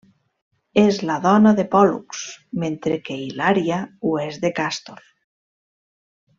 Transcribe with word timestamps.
És 0.83 0.95
la 1.09 1.17
dona 1.25 1.51
de 1.59 1.65
Pòl·lux, 1.75 2.23
mentre 2.65 2.99
que 3.11 3.21
Hilària 3.21 3.79
ho 4.01 4.17
és 4.27 4.43
de 4.47 4.55
Càstor. 4.63 5.09